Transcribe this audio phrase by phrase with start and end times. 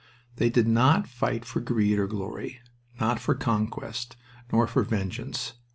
[0.37, 2.59] They did not fight for greed or glory,
[2.99, 4.15] not for conquest,
[4.51, 5.53] nor for vengeance.